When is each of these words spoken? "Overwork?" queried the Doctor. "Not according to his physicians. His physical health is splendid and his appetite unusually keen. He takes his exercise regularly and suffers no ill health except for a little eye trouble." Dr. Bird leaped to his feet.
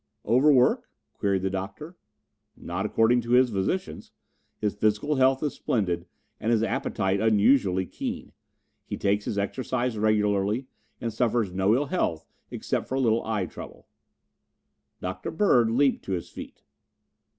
"Overwork?" 0.25 0.89
queried 1.13 1.43
the 1.43 1.51
Doctor. 1.51 1.95
"Not 2.57 2.87
according 2.87 3.21
to 3.21 3.33
his 3.33 3.51
physicians. 3.51 4.11
His 4.57 4.73
physical 4.73 5.17
health 5.17 5.43
is 5.43 5.53
splendid 5.53 6.07
and 6.39 6.51
his 6.51 6.63
appetite 6.63 7.21
unusually 7.21 7.85
keen. 7.85 8.31
He 8.83 8.97
takes 8.97 9.25
his 9.25 9.37
exercise 9.37 9.99
regularly 9.99 10.65
and 10.99 11.13
suffers 11.13 11.51
no 11.51 11.75
ill 11.75 11.85
health 11.93 12.25
except 12.49 12.87
for 12.87 12.95
a 12.95 12.99
little 12.99 13.23
eye 13.23 13.45
trouble." 13.45 13.85
Dr. 15.01 15.29
Bird 15.29 15.69
leaped 15.69 16.03
to 16.05 16.13
his 16.13 16.29
feet. 16.29 16.63